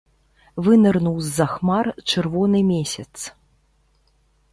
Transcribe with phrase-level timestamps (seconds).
[0.67, 3.07] Вынырнуў з-за хмар чырвоны месяц.